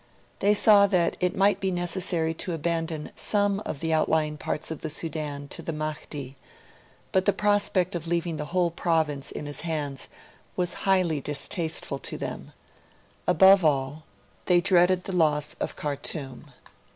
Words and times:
They 0.39 0.55
saw 0.55 0.87
that 0.87 1.15
it 1.19 1.35
might 1.35 1.59
be 1.59 1.69
necessary 1.69 2.33
to 2.33 2.53
abandon 2.53 3.11
some 3.13 3.59
of 3.67 3.81
the 3.81 3.93
outlying 3.93 4.35
parts 4.35 4.71
of 4.71 4.81
the 4.81 4.89
Sudan 4.89 5.47
to 5.49 5.61
the 5.61 5.71
Mahdi; 5.71 6.35
but 7.11 7.25
the 7.25 7.31
prospect 7.31 7.93
of 7.93 8.07
leaving 8.07 8.37
the 8.37 8.45
whole 8.45 8.71
province 8.71 9.29
in 9.31 9.45
his 9.45 9.61
hands 9.61 10.07
was 10.55 10.73
highly 10.89 11.21
distasteful 11.21 11.99
to 11.99 12.17
them; 12.17 12.51
above 13.27 13.63
all, 13.63 14.01
they 14.47 14.59
dreaded 14.59 15.03
the 15.03 15.15
loss 15.15 15.53
of 15.59 15.75
Khartoum. 15.75 16.49